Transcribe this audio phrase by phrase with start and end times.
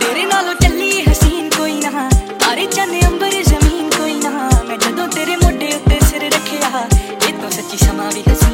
[0.00, 2.08] ਤੇਰੇ ਨਾਲੋਂ ਚੱਲੀ ਹਸੀਨ ਕੋਈ ਨਾ।
[2.38, 6.88] ਤਾਰੇ ਚੰਨ, ਅੰਬਰ, ਜ਼ਮੀਨ ਕੋਈ ਨਾ। ਮੈਂ ਜਦੋਂ ਤੇਰੇ ਮੋਢੇ ਉੱਤੇ ਸਿਰ ਰੱਖਿਆ,
[7.28, 8.51] ਇਹ ਤਾਂ ਸੱਚੀ ਸਮਾਂ ਵੀ ਹਸਨ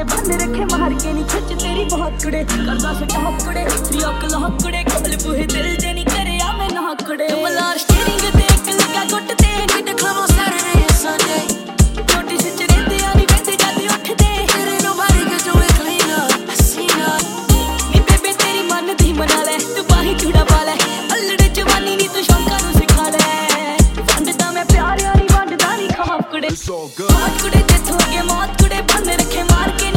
[0.00, 4.34] ਕੜੇ ਬੰਨ ਰੱਖੇ ਮਾਰ ਕੇ ਨਹੀਂ ਖਿੱਚ ਤੇਰੀ ਬਹੁਤ ਕੜੇ। ਕਰਦਾ ਸਟਾਪ ਕੜੇ ਤੇਰੀ ਅਕਲ
[4.44, 9.04] ਹੱਕੜੇ ਕਬਲ ਬੂਹੇ ਦਿਲ ਦੇ ਨਹੀਂ ਕਰਿਆ ਮੈਂ ਨਾ ਕੜੇ ਮਲਾਰ ਸਟੀਰਿੰਗ ਤੇ ਇੱਕ ਲੱਗਾ
[9.10, 11.38] ਗੁੱਟ ਤੇ ਇੱਕ ਦਿਖਾਵਾਂ ਸਰਨੇ ਸੰਡੇ।
[12.12, 16.26] ਛੋਟੀ ਸਿੱਚ ਰਹਿੰਦੇ ਆ ਨਹੀਂ ਵੇਂਦੇ ਜਾਂਦੇ ਉੱਠਦੇ। ਤੇਰੇ ਨੂੰ ਬਾਰੇ ਕੇ ਜੋ ਇੱਕ ਲੀਨਾ
[16.52, 17.18] ਹਸੀਨਾ।
[17.90, 20.76] ਨੀ ਬੇਬੇ ਤੇਰੀ ਮਨ ਦੀ ਮਨਾ ਲੈ ਤੂੰ ਬਾਹੀ ਚੂੜਾ ਪਾ ਲੈ।
[21.16, 26.30] ਅਲੜੇ ਜਵਾਨੀ ਨਹੀਂ ਤੂੰ ਸ਼ੌਂਕਾਂ ਨੂੰ ਸਿਖਾ ਲੈ। ਵੰਡਦਾ ਮੈਂ ਪਿਆਰ ਯਾਰੀ ਵੰਡਦਾ ਨਹੀਂ ਖਾਫ
[26.32, 29.89] ਕੜੇ। ਹਾਫ ਕੜੇ ਤੇ ਥੋਗੇ ਮੌਤ ਕੜੇ ਬੰਨ ਰੱਖੇ ਮਾਰ ਕੇ।